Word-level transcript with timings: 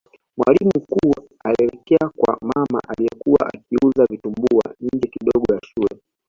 mwalimu 0.37 0.71
mkuu 0.75 1.13
alielekea 1.43 2.09
kwa 2.17 2.37
mama 2.41 2.81
aliyekuwa 2.87 3.39
akiuza 3.53 4.05
vitumbua 4.09 4.63
nje 4.81 5.09
kidogo 5.09 5.53
ya 5.53 5.59
shule 5.63 6.01